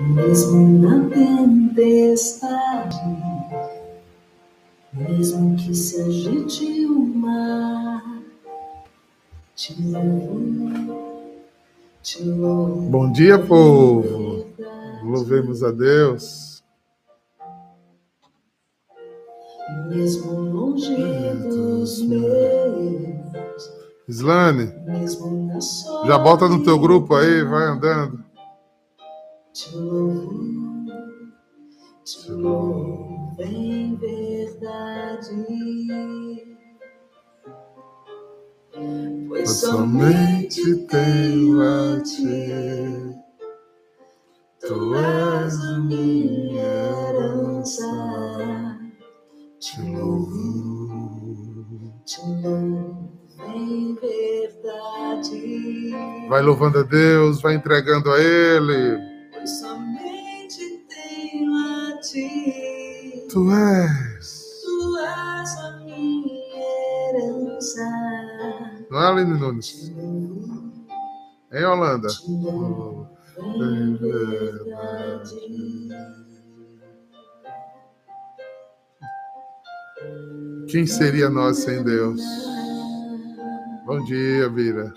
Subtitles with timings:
[0.00, 2.96] Mesmo na tempestade,
[4.92, 8.22] mesmo que se agite o mar,
[9.56, 11.26] te louvo,
[12.00, 12.82] te louvo.
[12.82, 14.46] Bom dia, povo.
[15.02, 16.62] Louvemos a Deus.
[19.88, 20.94] Mesmo longe
[21.50, 23.68] dos meus,
[24.06, 24.72] Islane,
[26.06, 28.27] já bota no teu grupo aí, vai andando.
[29.58, 30.86] Te louvo,
[32.04, 35.34] te louvo em verdade.
[39.26, 43.16] Pois somente tenho a ti.
[44.60, 48.78] Tu és a minha herança.
[49.58, 53.10] Te louvo, te louvo
[53.56, 55.90] em verdade.
[56.28, 59.17] Vai louvando a Deus, vai entregando a Ele.
[59.48, 63.26] Somente tenho a ti.
[63.32, 64.42] Tu és.
[64.62, 66.60] Tu és a minha
[67.08, 67.88] herança.
[68.90, 69.90] Não é, Aline Nunes?
[71.50, 72.08] Em Holanda.
[80.68, 82.20] Quem seria nós sem Deus?
[83.86, 84.92] Bom dia, Vira.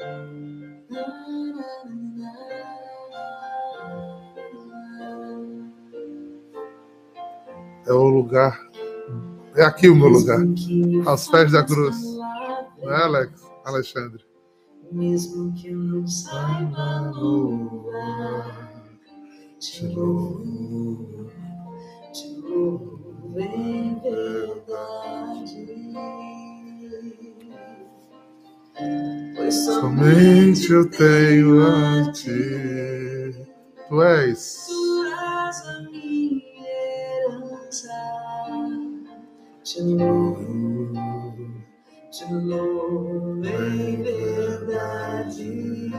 [7.88, 8.60] É o lugar.
[9.56, 10.40] É aqui o meu lugar.
[11.06, 11.98] Aos pés da cruz.
[12.82, 13.32] Não é, Alex?
[13.66, 14.24] Alexandre.
[14.92, 18.70] Mesmo que eu não saiba louvar,
[19.58, 21.32] te louvo,
[22.12, 25.68] te louvo em verdade.
[29.36, 33.48] Pois Somente eu tenho a ti.
[33.88, 34.66] Tu és.
[34.68, 35.91] Tu és a
[39.72, 40.92] Te louvo,
[42.12, 45.92] te louvo em verdade.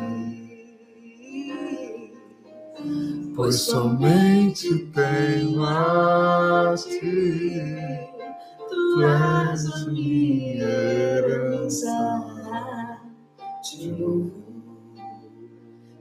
[3.34, 7.62] Pois somente tenho a ti.
[8.68, 11.96] Tu és a minha herança.
[13.62, 14.92] Te louvo,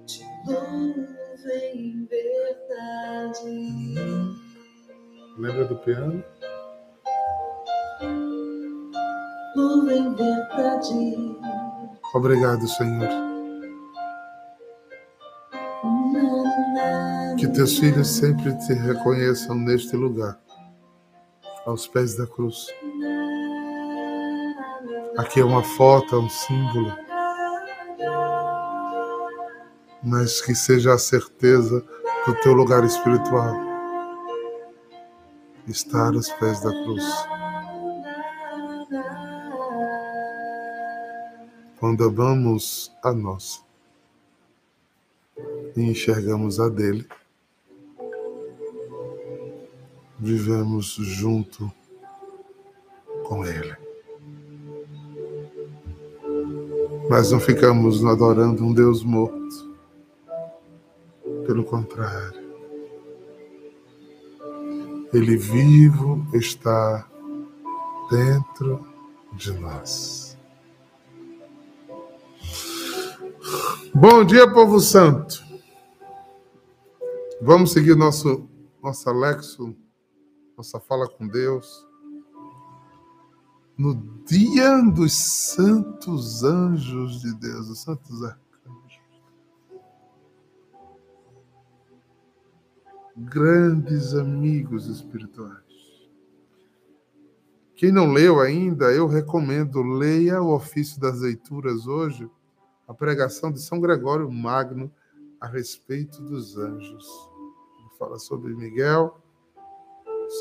[0.05, 3.95] te louvo em verdade.
[5.37, 6.21] Lembra do piano?
[9.61, 11.37] Louvo em verdade.
[12.15, 13.09] Obrigado, Senhor.
[17.37, 20.39] Que teus filhos sempre te reconheçam neste lugar,
[21.67, 22.67] aos pés da cruz.
[25.17, 26.91] Aqui é uma foto, é um símbolo,
[30.03, 31.85] mas que seja a certeza
[32.25, 33.55] do teu lugar espiritual
[35.67, 37.05] estar aos pés da cruz.
[41.91, 43.59] Quando amamos a nossa
[45.75, 47.05] e enxergamos a dele,
[50.17, 51.69] vivemos junto
[53.25, 53.75] com ele.
[57.09, 59.75] Mas não ficamos adorando um Deus morto.
[61.45, 62.39] Pelo contrário,
[65.13, 67.05] ele vivo está
[68.09, 68.87] dentro
[69.33, 70.30] de nós.
[73.93, 75.43] Bom dia, povo santo.
[77.41, 78.49] Vamos seguir nosso
[78.81, 79.75] nosso Alexo,
[80.55, 81.85] nossa fala com Deus.
[83.77, 83.93] No
[84.25, 89.01] dia dos santos anjos de Deus, os santos arcanjos.
[93.17, 95.61] Grandes amigos espirituais.
[97.75, 102.29] Quem não leu ainda, eu recomendo, leia o ofício das leituras hoje,
[102.91, 104.91] a pregação de São Gregório Magno
[105.39, 107.07] a respeito dos anjos.
[107.79, 109.17] Ele fala sobre Miguel,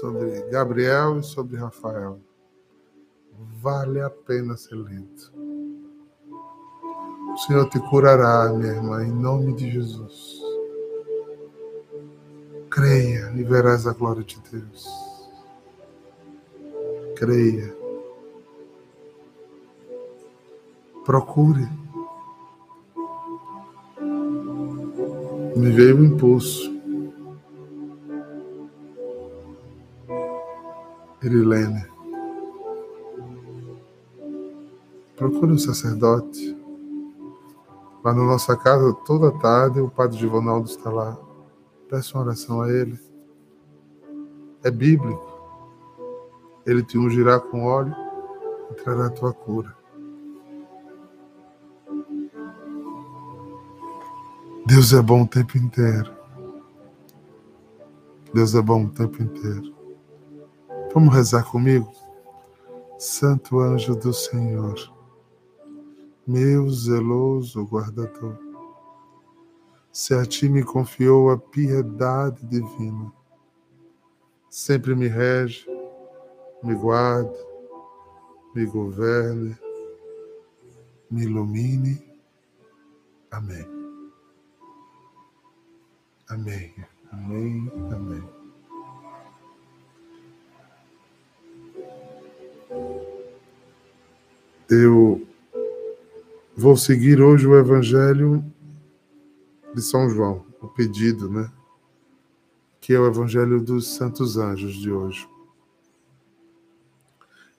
[0.00, 2.18] sobre Gabriel e sobre Rafael.
[3.62, 5.32] Vale a pena ser lido.
[7.32, 10.40] O Senhor te curará, minha irmã, em nome de Jesus.
[12.68, 14.88] Creia e verás a glória de Deus.
[17.14, 17.76] Creia.
[21.04, 21.89] Procure.
[25.56, 26.70] Me veio o impulso.
[31.22, 31.84] Irilene.
[35.16, 36.56] Procure um sacerdote.
[38.02, 41.18] Lá na nossa casa, toda tarde, o padre Givanaldo está lá.
[41.88, 42.98] Peça uma oração a Ele.
[44.64, 45.28] É bíblico.
[46.64, 47.94] Ele te ungirá com óleo
[48.70, 49.79] e trará a tua cura.
[54.70, 56.14] Deus é bom o tempo inteiro.
[58.32, 59.74] Deus é bom o tempo inteiro.
[60.94, 61.92] Vamos rezar comigo?
[62.96, 64.76] Santo anjo do Senhor,
[66.24, 68.38] meu zeloso guardador,
[69.90, 73.12] se a ti me confiou a piedade divina,
[74.48, 75.66] sempre me rege,
[76.62, 77.36] me guarde,
[78.54, 79.58] me governe,
[81.10, 82.00] me ilumine.
[83.32, 83.79] Amém.
[86.30, 86.72] Amém.
[87.10, 87.72] Amém.
[87.90, 88.22] Amém.
[94.70, 95.26] Eu
[96.56, 98.44] vou seguir hoje o Evangelho
[99.74, 101.50] de São João, o pedido, né?
[102.80, 105.28] Que é o Evangelho dos Santos Anjos de hoje.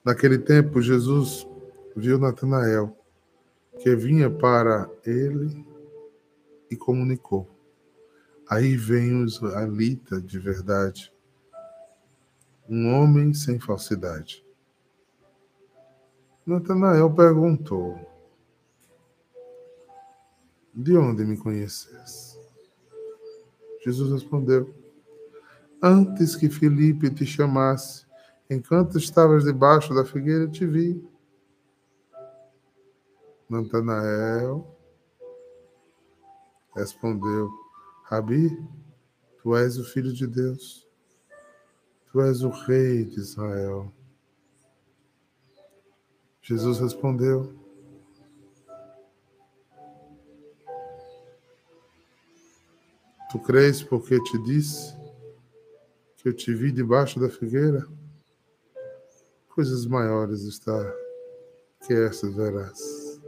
[0.02, 1.46] Naquele tempo, Jesus
[1.94, 2.96] viu Natanael,
[3.80, 5.62] que vinha para ele
[6.70, 7.51] e comunicou.
[8.48, 11.12] Aí vem o israelita de verdade,
[12.68, 14.44] um homem sem falsidade.
[16.44, 17.98] Natanael perguntou:
[20.74, 22.38] De onde me conheces?
[23.84, 24.74] Jesus respondeu:
[25.80, 28.06] Antes que Felipe te chamasse,
[28.50, 31.02] enquanto estavas debaixo da figueira, te vi.
[33.48, 34.66] Natanael
[36.74, 37.61] respondeu:
[38.04, 38.50] Rabi,
[39.42, 40.86] tu és o filho de Deus,
[42.10, 43.92] tu és o rei de Israel.
[46.42, 47.54] Jesus respondeu:
[53.30, 54.94] Tu crês porque te disse
[56.16, 57.86] que eu te vi debaixo da figueira?
[59.48, 60.94] Coisas maiores está
[61.86, 63.20] que essas verás.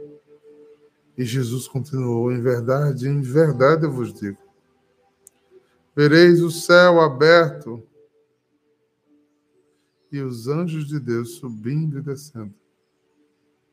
[1.17, 4.44] E Jesus continuou: Em verdade, em verdade eu vos digo:
[5.95, 7.81] vereis o céu aberto
[10.11, 12.53] e os anjos de Deus subindo e descendo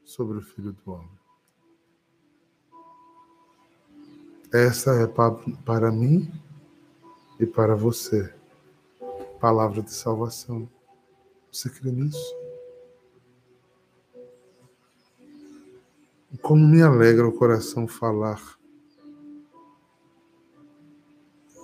[0.05, 1.21] sobre o Filho do Homem.
[4.53, 6.31] Essa é para mim
[7.41, 8.33] e para você.
[9.41, 10.69] Palavra de salvação.
[11.51, 12.37] Você crê nisso?
[16.41, 18.41] Como me alegra o coração falar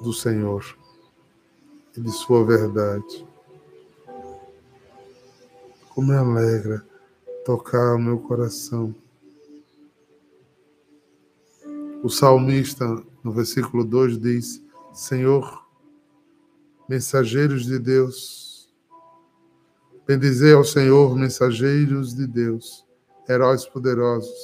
[0.02, 0.64] do Senhor
[1.96, 3.26] e de Sua verdade.
[5.90, 6.86] Como me alegra
[7.44, 8.94] tocar o meu coração.
[12.02, 12.84] O salmista,
[13.24, 14.62] no versículo 2, diz:
[14.92, 15.66] Senhor,
[16.88, 18.72] mensageiros de Deus,
[20.06, 22.86] bendizei ao Senhor, mensageiros de Deus,
[23.28, 24.38] heróis poderosos,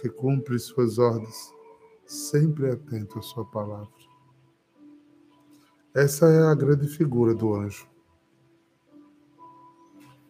[0.00, 1.52] que cumprem suas ordens,
[2.06, 3.88] sempre atento à sua palavra.
[5.94, 7.86] Essa é a grande figura do anjo.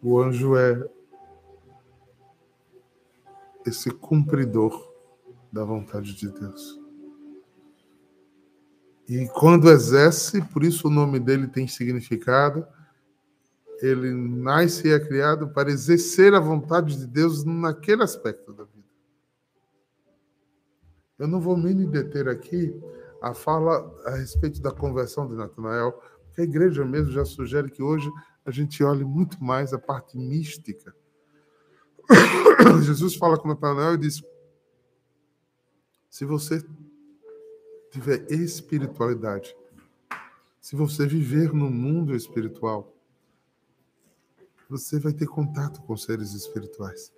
[0.01, 0.87] O anjo é
[3.65, 4.93] esse cumpridor
[5.51, 6.79] da vontade de Deus.
[9.07, 12.65] E quando exerce, por isso o nome dele tem significado,
[13.81, 18.74] ele nasce e é criado para exercer a vontade de Deus naquele aspecto da vida.
[21.17, 22.73] Eu não vou me deter aqui
[23.21, 25.93] a fala a respeito da conversão de Natanael,
[26.25, 28.09] porque a igreja mesmo já sugere que hoje
[28.45, 30.93] a gente olhe muito mais a parte mística
[32.83, 34.23] Jesus fala com Natanael e diz:
[36.09, 36.63] se você
[37.91, 39.55] tiver espiritualidade,
[40.61, 42.93] se você viver no mundo espiritual,
[44.69, 47.13] você vai ter contato com seres espirituais.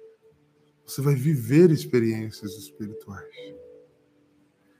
[0.86, 3.34] Você vai viver experiências espirituais.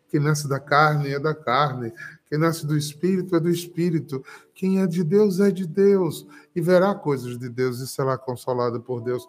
[0.10, 1.92] Quem nasce da carne é da carne,
[2.28, 4.24] quem nasce do espírito é do espírito.
[4.54, 8.82] Quem é de Deus é de Deus e verá coisas de Deus e será consolado
[8.82, 9.28] por Deus.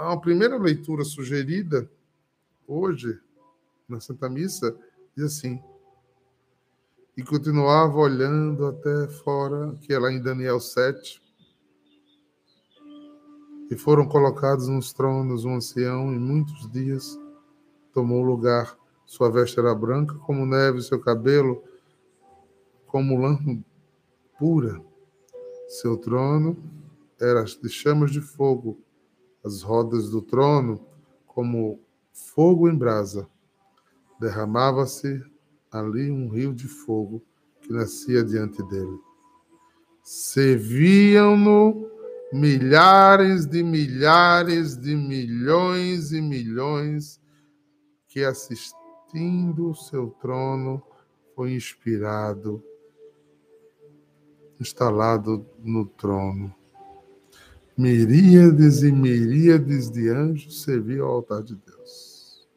[0.00, 1.90] A primeira leitura sugerida
[2.66, 3.18] hoje
[3.88, 4.76] na Santa Missa
[5.16, 5.62] diz assim:
[7.16, 11.22] E continuava olhando até fora, que é lá em Daniel 7.
[13.70, 17.18] E foram colocados nos tronos um ancião, em muitos dias
[17.92, 18.76] tomou lugar.
[19.08, 21.64] Sua veste era branca como neve, seu cabelo
[22.86, 23.38] como lã
[24.38, 24.84] pura.
[25.66, 26.62] Seu trono
[27.18, 28.78] era de chamas de fogo
[29.42, 30.86] as rodas do trono
[31.26, 31.80] como
[32.12, 33.26] fogo em brasa.
[34.20, 35.24] Derramava-se
[35.72, 37.24] ali um rio de fogo
[37.62, 39.00] que nascia diante dele.
[40.02, 41.90] Serviam-no
[42.30, 47.18] milhares de milhares de milhões e milhões
[48.06, 50.82] que assistindo o seu trono
[51.34, 52.62] foi inspirado,
[54.60, 56.54] instalado no trono.
[57.76, 62.48] Miríades e miríades de anjos serviam ao altar de Deus.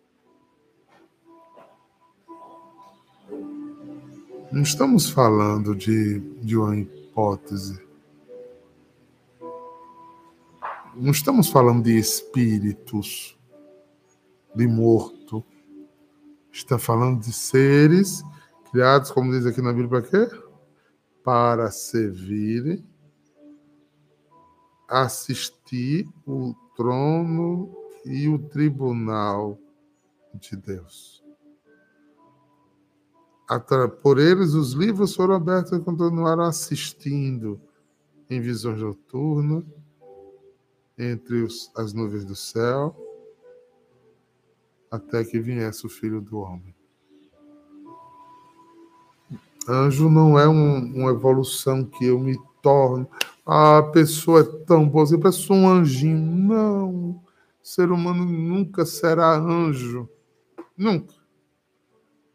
[4.51, 7.79] Não estamos falando de, de uma hipótese.
[10.95, 13.39] Não estamos falando de espíritos,
[14.53, 15.20] de morto.
[16.51, 18.21] Está falando de seres
[18.71, 20.41] criados, como diz aqui na Bíblia, para quê?
[21.23, 22.85] Para servirem
[24.87, 27.73] assistir o trono
[28.05, 29.57] e o tribunal
[30.33, 31.23] de Deus.
[34.01, 37.59] Por eles, os livros foram abertos e continuaram assistindo
[38.29, 39.63] em visões noturnas,
[40.97, 42.95] entre os, as nuvens do céu,
[44.91, 46.75] até que viesse o Filho do Homem.
[49.67, 53.07] Anjo não é um, uma evolução que eu me torno
[53.45, 56.17] a pessoa é tão boa, pessoa é um anjinho.
[56.17, 57.21] Não,
[57.61, 60.07] ser humano nunca será anjo.
[60.77, 61.13] Nunca.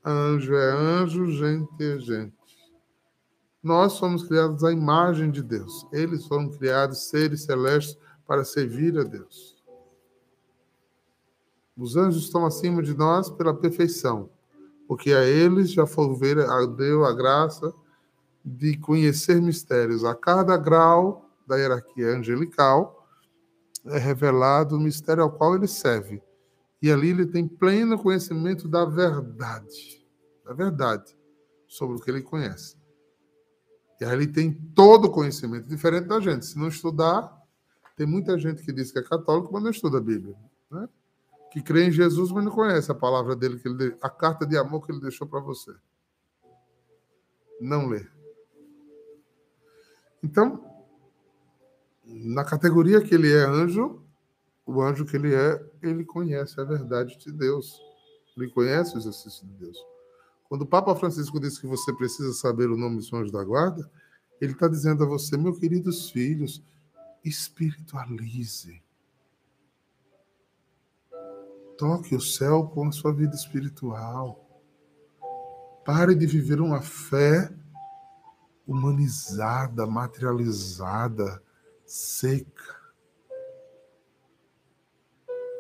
[0.05, 2.37] Anjo é anjo, gente é gente.
[3.63, 5.87] Nós somos criados à imagem de Deus.
[5.93, 7.97] Eles foram criados seres celestes
[8.27, 9.56] para servir a Deus.
[11.77, 14.31] Os anjos estão acima de nós pela perfeição,
[14.89, 15.85] porque a eles já
[16.77, 17.73] deu a graça
[18.45, 20.05] de conhecer mistérios.
[20.05, 23.07] A cada grau da hierarquia angelical
[23.85, 26.23] é revelado o mistério ao qual ele serve.
[26.81, 30.07] E ali ele tem pleno conhecimento da verdade,
[30.45, 31.17] da verdade,
[31.67, 32.77] sobre o que ele conhece.
[34.01, 36.47] E aí ele tem todo o conhecimento, diferente da gente.
[36.47, 37.35] Se não estudar,
[37.97, 40.37] tem muita gente que diz que é católico, mas não estuda a Bíblia.
[40.71, 40.89] Né?
[41.57, 44.59] Que crê em Jesus, mas não conhece a palavra dele, que ele, a carta de
[44.59, 45.75] amor que ele deixou para você.
[47.59, 48.07] Não lê.
[50.23, 50.63] Então,
[52.05, 54.05] na categoria que ele é anjo,
[54.67, 57.81] o anjo que ele é, ele conhece a verdade de Deus.
[58.37, 59.79] Ele conhece o exercício de Deus.
[60.51, 63.91] Quando o Papa Francisco disse que você precisa saber o nome dos anjos da guarda,
[64.43, 66.63] ele está dizendo a você, meus queridos filhos,
[67.25, 68.85] espiritualize.
[71.77, 74.43] Toque o céu com a sua vida espiritual.
[75.85, 77.53] Pare de viver uma fé
[78.67, 81.43] humanizada, materializada,
[81.85, 82.77] seca.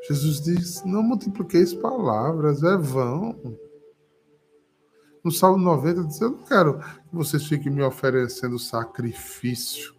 [0.08, 3.58] Jesus diz: Não multipliqueis palavras, é vão.
[5.22, 9.94] No Salmo 90 diz: Eu não quero que vocês fiquem me oferecendo sacrifício.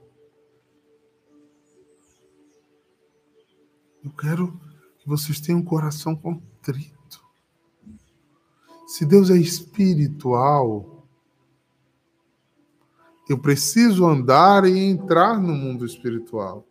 [4.04, 4.58] Eu quero
[5.08, 7.24] vocês tenham um coração contrito.
[8.86, 11.08] Se Deus é espiritual,
[13.30, 16.68] eu preciso andar e entrar no mundo espiritual.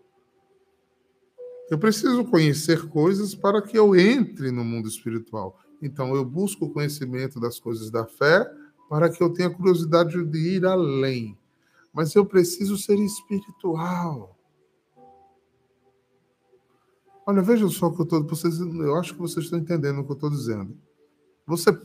[1.70, 5.58] Eu preciso conhecer coisas para que eu entre no mundo espiritual.
[5.80, 8.46] Então, eu busco o conhecimento das coisas da fé
[8.88, 11.38] para que eu tenha curiosidade de ir além.
[11.92, 14.35] Mas eu preciso ser espiritual.
[17.28, 18.22] Olha, veja só o que eu estou.
[18.22, 20.78] Vocês, eu acho que vocês estão entendendo o que eu estou dizendo.
[21.44, 21.76] Você,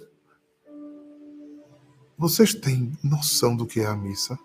[2.16, 4.38] vocês têm noção do que é a missa?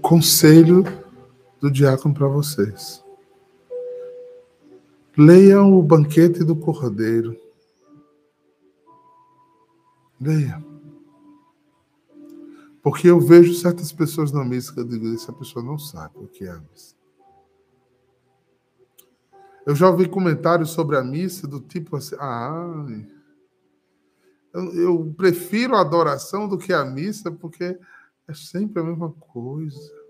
[0.00, 0.84] Conselho
[1.60, 3.04] do diácono para vocês.
[5.18, 7.36] Leiam o banquete do Cordeiro.
[10.18, 10.69] Leia.
[12.82, 16.26] Porque eu vejo certas pessoas na missa que eu digo, essa pessoa não sabe o
[16.26, 16.94] que é a missa.
[19.66, 22.86] Eu já ouvi comentários sobre a missa do tipo assim, ah,
[24.52, 27.78] eu, eu prefiro a adoração do que a missa, porque
[28.26, 30.00] é sempre a mesma coisa.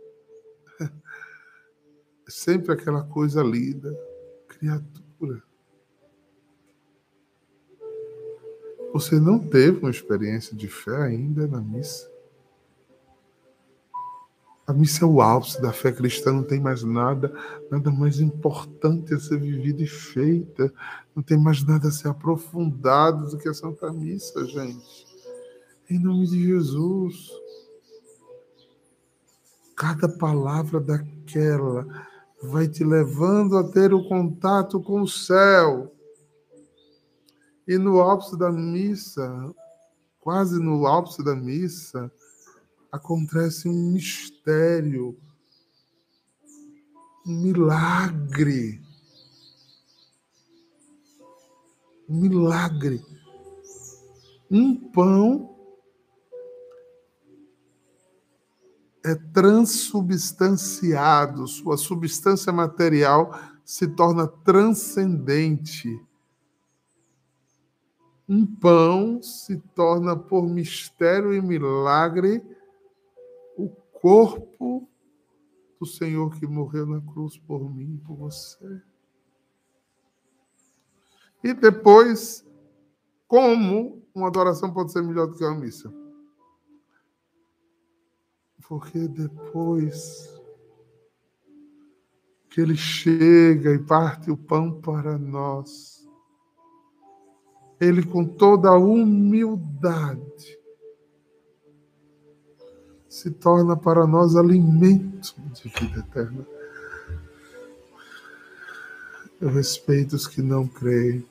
[2.27, 3.93] É sempre aquela coisa linda,
[4.47, 5.43] criatura.
[8.93, 12.09] Você não teve uma experiência de fé ainda na missa?
[14.71, 17.33] A missa é o ápice da fé cristã, não tem mais nada,
[17.71, 20.73] nada mais importante a ser vivido e feita.
[21.15, 25.07] Não tem mais nada a ser aprofundado do que a Santa Missa, gente.
[25.91, 27.33] Em nome de Jesus
[29.81, 31.87] cada palavra daquela
[32.43, 35.91] vai te levando a ter o contato com o céu.
[37.67, 39.53] E no ápice da missa,
[40.21, 42.12] quase no ápice da missa,
[42.90, 45.14] acontece um mistério,
[47.26, 48.80] um milagre.
[52.09, 53.04] Um milagre.
[54.50, 55.54] Um pão
[59.04, 66.04] é transubstanciado, sua substância material se torna transcendente.
[68.28, 72.42] Um pão se torna, por mistério e milagre,
[74.00, 74.88] corpo
[75.78, 78.83] do Senhor que morreu na cruz por mim e por você.
[81.42, 82.47] E depois,
[83.26, 85.92] como uma adoração pode ser melhor do que uma missa?
[88.69, 90.38] Porque depois
[92.50, 96.07] que ele chega e parte o pão para nós,
[97.80, 100.60] ele com toda a humildade
[103.11, 106.47] se torna para nós alimento de vida eterna.
[109.40, 111.26] Eu respeito os que não creem,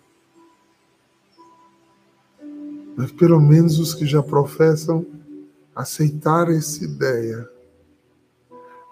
[2.98, 5.05] mas pelo menos os que já professam
[5.74, 7.50] aceitar essa ideia.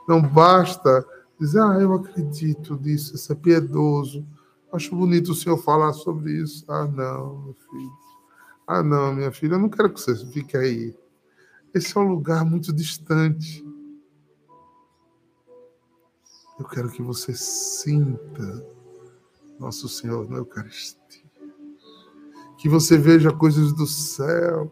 [0.08, 1.06] Não basta
[1.38, 4.26] dizer, ah, eu acredito nisso, isso é piedoso.
[4.72, 6.64] Acho bonito o senhor falar sobre isso.
[6.70, 7.92] Ah, não, meu filho.
[8.66, 10.96] Ah, não, minha filha, eu não quero que você fique aí.
[11.78, 13.64] Esse é um lugar muito distante.
[16.60, 18.66] Eu quero que você sinta
[19.60, 21.24] nosso Senhor na Eucaristia.
[22.58, 24.72] Que você veja coisas do céu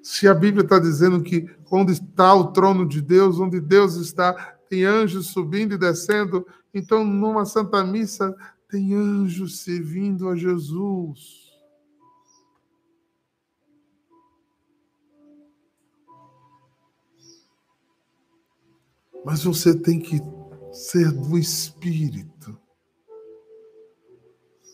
[0.00, 4.32] se a Bíblia está dizendo que onde está o trono de Deus, onde Deus está,
[4.68, 8.32] tem anjos subindo e descendo, então numa Santa Missa
[8.68, 11.43] tem anjos servindo a Jesus.
[19.24, 20.20] Mas você tem que
[20.72, 22.58] ser do Espírito.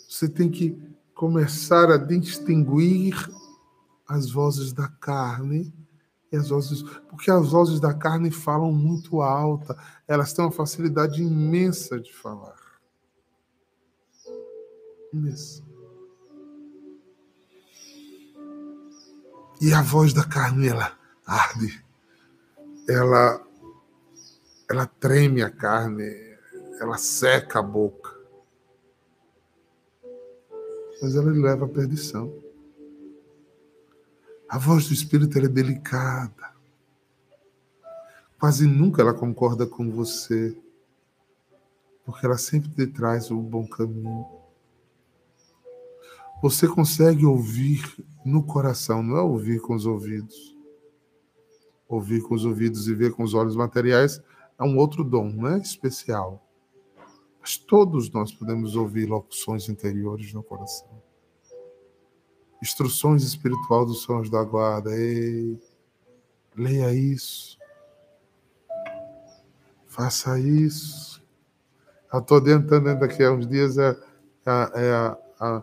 [0.09, 0.77] Você tem que
[1.15, 3.15] começar a distinguir
[4.09, 5.73] as vozes da carne
[6.33, 6.83] e as vozes.
[7.09, 9.77] Porque as vozes da carne falam muito alta,
[10.09, 12.57] elas têm uma facilidade imensa de falar.
[15.13, 15.63] Imensa.
[19.61, 21.85] E a voz da carne, ela arde,
[22.89, 23.47] ela,
[24.71, 26.05] ela treme a carne,
[26.81, 28.17] ela seca a boca.
[31.03, 32.33] Mas ela leva à perdição.
[34.49, 36.55] A voz do Espírito é delicada.
[38.39, 40.57] Quase nunca ela concorda com você,
[42.05, 44.25] porque ela sempre te traz o bom caminho.
[46.41, 47.83] Você consegue ouvir
[48.25, 50.57] no coração, não é ouvir com os ouvidos.
[51.89, 54.23] Ouvir com os ouvidos e ver com os olhos materiais
[54.61, 56.47] é um outro dom, não é especial.
[57.41, 61.03] Mas todos nós podemos ouvir locuções interiores no coração.
[62.63, 64.95] Instruções espiritual dos sons da guarda.
[64.95, 65.59] Ei,
[66.55, 67.59] leia isso.
[69.87, 71.25] Faça isso.
[72.13, 73.97] Eu estou adiantando daqui a uns dias é,
[74.45, 75.63] é, é a, a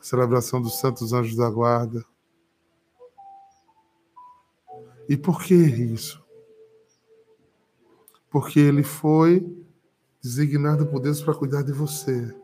[0.00, 2.04] celebração dos Santos Anjos da Guarda.
[5.08, 6.22] E por que isso?
[8.30, 9.46] Porque ele foi
[10.22, 12.34] designado por Deus para cuidar de você,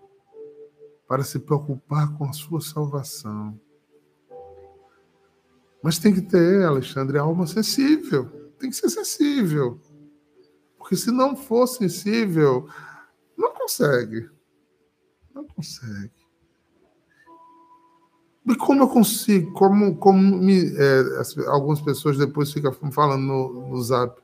[1.07, 3.59] para se preocupar com a sua salvação.
[5.83, 8.25] Mas tem que ter, Alexandre, alma sensível.
[8.59, 9.79] Tem que ser sensível.
[10.79, 12.67] Porque se não for sensível,
[13.37, 14.31] não consegue.
[15.35, 16.25] Não consegue.
[18.47, 19.53] E como eu consigo?
[19.53, 24.24] Como, como me, é, as, algumas pessoas depois ficam falando no, no zap.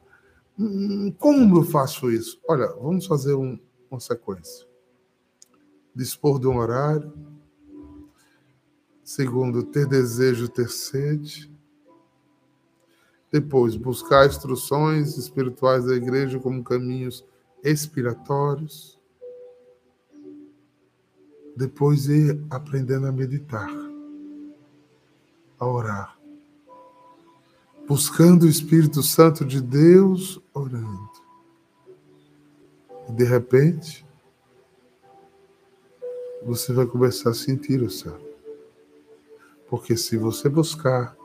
[0.60, 2.38] Hum, como eu faço isso?
[2.46, 3.58] Olha, vamos fazer um,
[3.90, 4.68] uma sequência.
[5.94, 7.10] Dispor de um horário.
[9.02, 11.50] Segundo, ter desejo, ter sede.
[13.32, 17.24] Depois, buscar instruções espirituais da igreja como caminhos
[17.64, 19.00] expiratórios.
[21.56, 23.70] Depois, ir aprendendo a meditar,
[25.58, 26.19] a orar.
[27.90, 31.11] Buscando o Espírito Santo de Deus, orando.
[33.09, 34.07] E de repente,
[36.44, 38.16] você vai começar a sentir o céu.
[39.68, 41.16] Porque se você buscar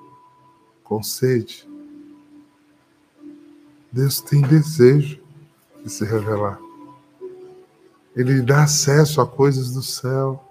[0.83, 1.69] com sede,
[3.91, 5.21] Deus tem desejo
[5.83, 6.59] de se revelar.
[8.15, 10.41] Ele dá acesso a coisas do céu.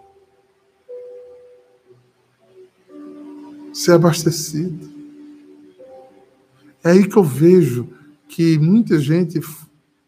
[3.73, 5.04] ser abastecido.
[6.85, 7.89] É aí que eu vejo
[8.29, 9.41] que muita gente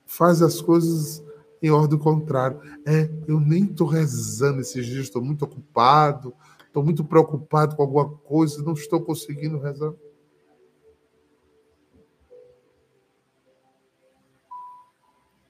[0.05, 1.25] faz as coisas
[1.63, 2.61] em ordem contrária.
[2.85, 6.35] É, eu nem estou rezando esses dias, estou muito ocupado,
[6.67, 9.95] estou muito preocupado com alguma coisa, não estou conseguindo rezar.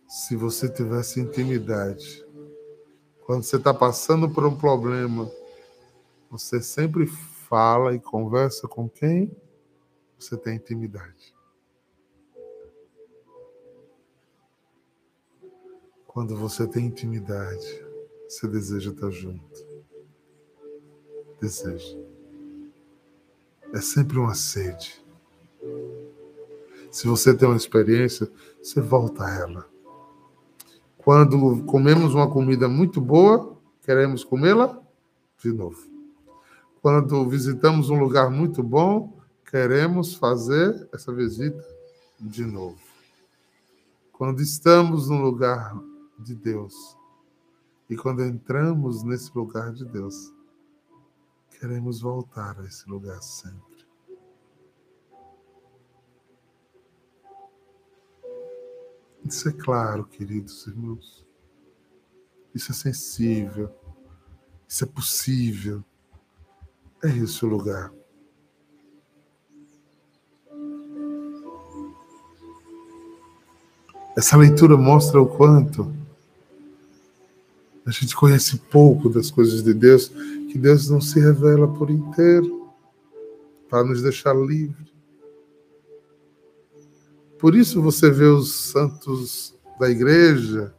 [0.06, 2.24] Se você tivesse intimidade,
[3.24, 5.28] quando você está passando por um problema,
[6.30, 9.36] você sempre fala e conversa com quem
[10.18, 11.34] você tem intimidade.
[16.06, 17.84] Quando você tem intimidade,
[18.26, 19.66] você deseja estar junto.
[21.40, 21.98] Deseja.
[23.74, 25.04] É sempre uma sede.
[26.90, 28.30] Se você tem uma experiência,
[28.62, 29.68] você volta a ela.
[30.96, 34.82] Quando comemos uma comida muito boa, queremos comê-la
[35.38, 35.86] de novo.
[36.80, 39.15] Quando visitamos um lugar muito bom,
[39.50, 41.64] queremos fazer essa visita
[42.20, 42.80] de novo.
[44.12, 45.74] Quando estamos num lugar
[46.18, 46.96] de Deus.
[47.88, 50.32] E quando entramos nesse lugar de Deus,
[51.50, 53.86] queremos voltar a esse lugar sempre.
[59.24, 61.26] Isso é claro, queridos irmãos.
[62.54, 63.72] Isso é sensível.
[64.68, 65.84] Isso é possível.
[67.02, 67.92] É esse o lugar.
[74.16, 75.94] Essa leitura mostra o quanto
[77.84, 80.08] a gente conhece pouco das coisas de Deus,
[80.50, 82.72] que Deus não se revela por inteiro
[83.68, 84.90] para nos deixar livre.
[87.38, 90.74] Por isso você vê os santos da igreja,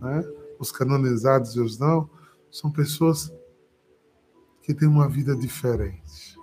[0.00, 0.22] né?
[0.58, 2.08] os canonizados e os não,
[2.50, 3.32] são pessoas
[4.62, 6.36] que têm uma vida diferente.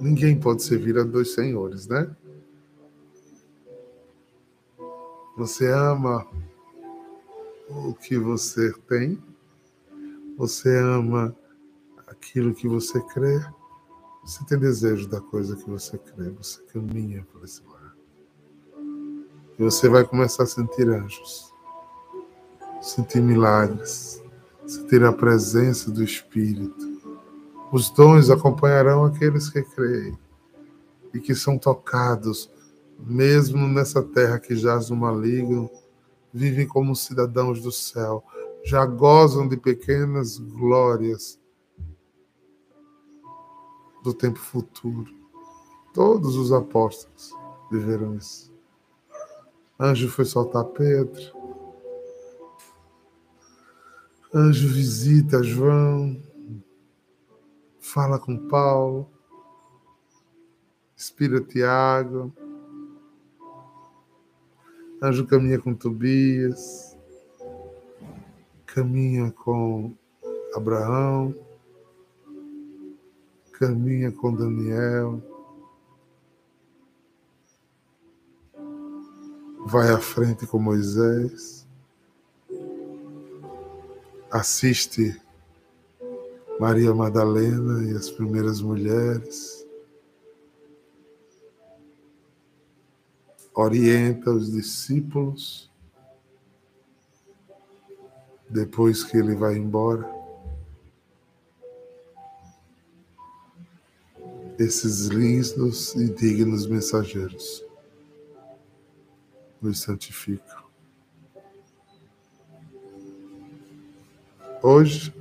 [0.00, 2.14] Ninguém pode servir a dois senhores, né?
[5.36, 6.26] Você ama
[7.68, 9.22] o que você tem,
[10.36, 11.36] você ama
[12.06, 13.44] aquilo que você crê,
[14.24, 17.94] você tem desejo da coisa que você crê, você caminha por esse lugar.
[19.58, 21.52] E você vai começar a sentir anjos,
[22.80, 24.22] sentir milagres,
[24.66, 26.96] sentir a presença do Espírito.
[27.70, 30.18] Os dons acompanharão aqueles que creem
[31.12, 32.50] e que são tocados,
[32.98, 35.70] mesmo nessa terra que jaz no maligno
[36.32, 38.24] vivem como cidadãos do céu,
[38.64, 41.40] já gozam de pequenas glórias
[44.02, 45.10] do tempo futuro.
[45.94, 47.32] Todos os apóstolos
[47.70, 48.52] viveram isso.
[49.78, 51.36] Anjo foi soltar Pedro.
[54.34, 56.20] Anjo visita João.
[57.80, 59.08] Fala com Paulo.
[60.96, 62.32] Inspira Tiago.
[65.06, 66.96] Anjo caminha com Tobias,
[68.66, 69.94] caminha com
[70.52, 71.32] Abraão,
[73.52, 75.22] caminha com Daniel,
[79.64, 81.64] vai à frente com Moisés,
[84.28, 85.16] assiste
[86.58, 89.65] Maria Madalena e as primeiras mulheres.
[93.56, 95.72] Orienta os discípulos
[98.50, 100.14] depois que ele vai embora.
[104.58, 107.64] Esses lindos e dignos mensageiros
[109.60, 110.64] nos santificam.
[114.62, 115.14] Hoje,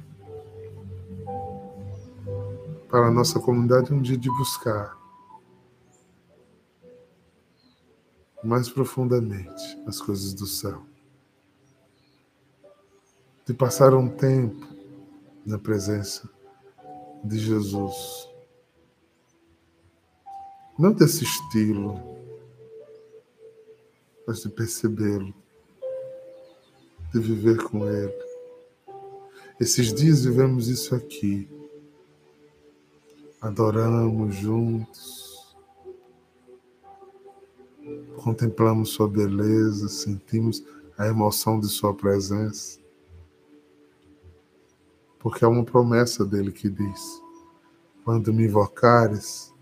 [2.89, 5.04] para a nossa comunidade, é um dia de buscar
[8.45, 10.85] mais profundamente as coisas do céu.
[13.45, 14.67] De passar um tempo
[15.45, 16.29] na presença
[17.23, 18.29] de Jesus.
[20.77, 21.99] Não desse estilo,
[24.27, 25.33] mas de percebê-lo,
[27.13, 28.25] de viver com Ele.
[29.59, 31.49] Esses dias vivemos isso aqui.
[33.41, 35.34] Adoramos juntos
[38.25, 40.65] contemplamos Sua beleza, sentimos
[40.97, 42.79] a emoção de Sua presença.
[45.19, 47.21] Porque é uma promessa dele que diz:
[48.03, 49.53] Quando me invocares,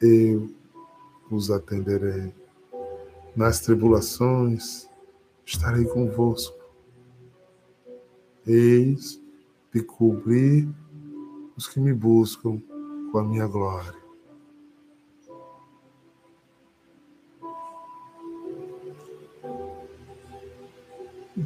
[0.00, 0.48] eu
[1.28, 2.32] os atenderei.
[3.34, 4.88] Nas tribulações,
[5.44, 6.56] estarei convosco.
[8.46, 9.20] Eis
[9.74, 10.68] de cobrir
[11.56, 12.60] os que me buscam
[13.10, 13.99] com a minha glória.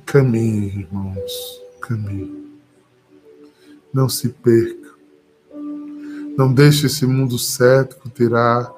[0.06, 2.60] Caminhe, irmãos, caminhe.
[3.92, 4.94] Não se perca.
[6.36, 8.72] Não deixe esse mundo cético tirar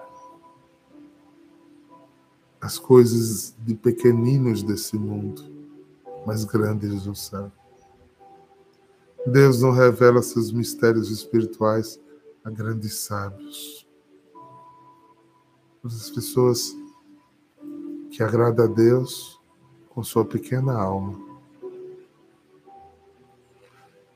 [2.60, 5.42] as coisas de pequeninos desse mundo,
[6.26, 7.50] mas grandes no céu.
[9.26, 12.00] Deus não revela seus mistérios espirituais
[12.44, 13.86] a grandes sábios.
[15.84, 16.76] As pessoas
[18.10, 19.35] que agradam a Deus
[19.96, 21.18] com sua pequena alma.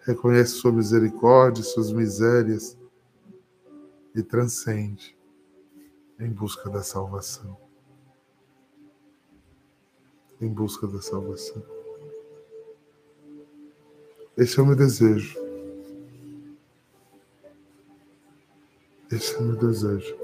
[0.03, 2.79] Reconhece sua misericórdia, suas misérias
[4.15, 5.19] e transcende
[6.21, 7.57] em busca da salvação
[10.41, 11.63] em busca da salvação.
[14.37, 15.39] Esse é o meu desejo.
[19.13, 20.17] Esse é o meu desejo.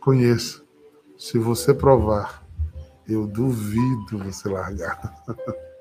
[0.00, 0.62] Conheça.
[1.16, 2.41] Se você provar,
[3.08, 5.14] eu duvido você largar.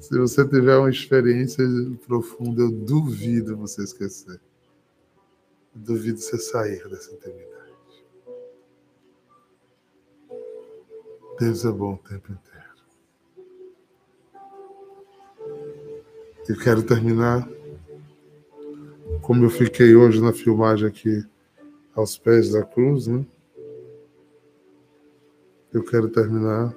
[0.00, 1.64] Se você tiver uma experiência
[2.06, 4.40] profunda, eu duvido você esquecer.
[5.74, 7.50] Eu duvido você sair dessa intimidade.
[11.38, 12.50] Deus é bom o tempo inteiro.
[16.48, 17.48] Eu quero terminar
[19.22, 21.24] como eu fiquei hoje na filmagem aqui
[21.94, 23.24] aos pés da cruz, né?
[25.72, 26.74] Eu quero terminar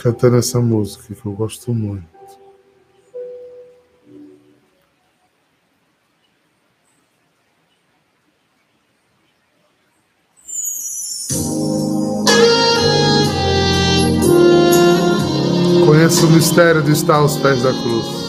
[0.00, 2.08] cantando essa música que eu gosto muito.
[15.84, 18.19] Conheça o mistério de estar aos pés da cruz.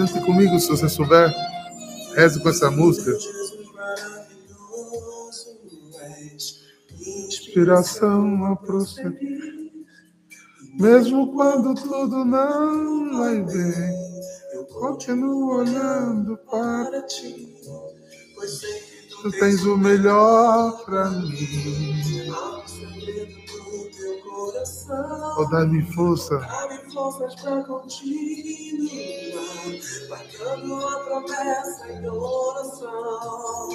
[0.00, 1.30] Cante comigo se você souber.
[2.14, 3.14] Reze com essa música.
[7.26, 9.74] Inspiração a prosseguir.
[10.78, 13.94] Mesmo quando tudo não vai bem,
[14.54, 17.54] eu continuo olhando para ti.
[18.34, 18.80] Pois sei
[19.20, 21.36] Tu tens o melhor pra mim.
[25.36, 26.38] Oh, dá-me força.
[26.38, 28.00] Dá-me forças pra continuar.
[30.08, 33.68] Marcando a promessa em oração.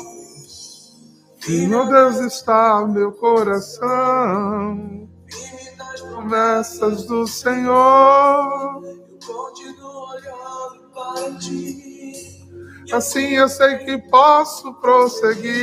[1.47, 5.08] E, meu Deus, está o meu coração.
[5.99, 8.82] promessas do Senhor.
[8.84, 11.95] Eu continuo olhando para ti.
[12.91, 15.56] Assim eu sei que posso prosseguir.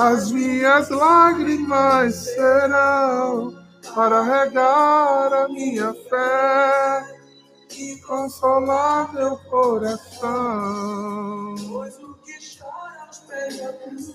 [0.00, 3.54] As minhas lágrimas serão
[3.94, 7.04] para regar a minha fé
[7.76, 10.30] e consolar meu coração.
[11.68, 14.08] Pois o que chora aos pés da cruz,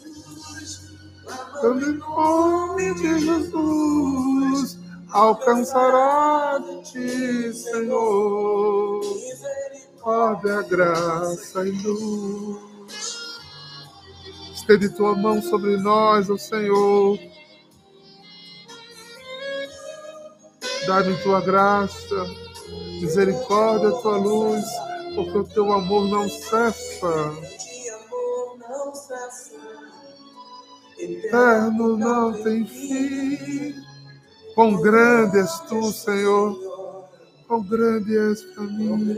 [1.64, 4.80] em nome de Jesus
[5.12, 12.75] alcançará de ti, Senhor, misericórdia, graça e luz.
[14.68, 17.20] Estende tua mão sobre nós, ó Senhor.
[20.88, 22.26] Dá-me tua graça,
[23.00, 24.66] misericórdia, tua luz,
[25.14, 27.38] porque o teu amor não cessa.
[30.98, 33.76] Eterno não tem fim.
[34.56, 36.60] Quão grande és tu, Senhor.
[37.48, 39.16] Quão grande és para mim.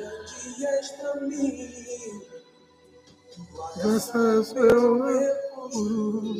[3.82, 6.36] Graças meu recurso.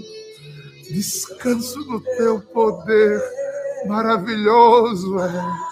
[0.90, 3.22] Descanso no teu poder.
[3.86, 5.68] Maravilhoso é.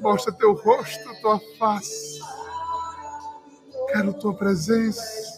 [0.00, 2.20] Mostra teu rosto, tua face.
[3.92, 5.30] Quero tua presença.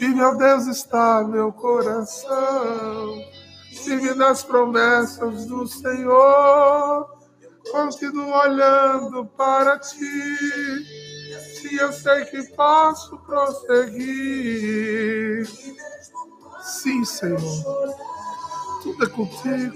[0.00, 3.16] E meu Deus está meu coração
[3.86, 7.06] firme nas promessas do Senhor.
[7.70, 11.05] Continuo olhando para ti.
[11.66, 13.74] Se eu sei que posso prosseguir.
[16.62, 17.40] Sim, Senhor.
[18.84, 19.74] Tudo é contigo.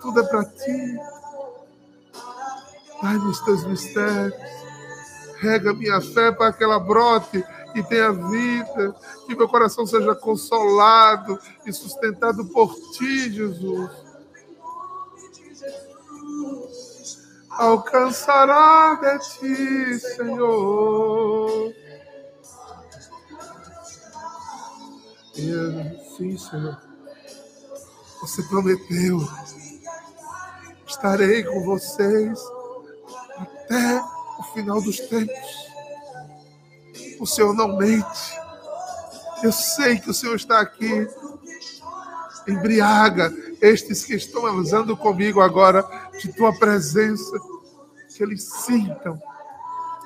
[0.00, 0.96] Tudo é para ti.
[3.00, 4.36] Pai, nos teus mistérios.
[5.40, 7.44] Rega minha fé para que ela brote
[7.74, 8.94] e tenha vida,
[9.26, 13.90] que meu coração seja consolado e sustentado por ti, Jesus.
[17.58, 21.74] Alcançará de ti, Senhor.
[25.36, 26.78] E sim, Senhor.
[28.20, 29.18] Você prometeu.
[30.86, 32.38] Estarei com vocês
[33.36, 34.00] até
[34.38, 35.72] o final dos tempos.
[37.18, 38.38] O Senhor não mente.
[39.42, 41.08] Eu sei que o Senhor está aqui.
[42.46, 45.82] Embriaga estes que estão andando comigo agora
[46.22, 47.38] de tua presença.
[48.16, 49.20] Que eles sintam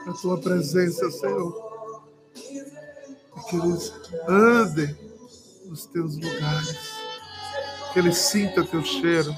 [0.07, 2.01] a tua presença, Senhor.
[2.35, 3.93] E que eles
[4.29, 4.97] andem
[5.67, 6.95] nos teus lugares.
[7.93, 9.35] Que eles sintam teu cheiro.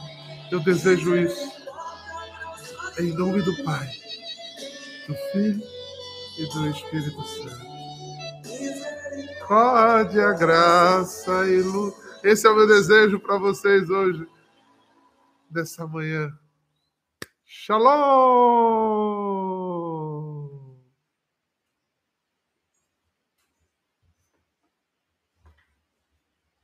[0.50, 1.58] Eu desejo isso.
[2.98, 3.88] Em nome do Pai,
[5.06, 5.62] do Filho
[6.36, 7.68] e do Espírito Santo.
[8.44, 11.94] Misericórdia, graça e luz.
[12.24, 14.26] Esse é o meu desejo para vocês hoje,
[15.48, 16.36] dessa manhã.
[17.48, 18.77] Shalom!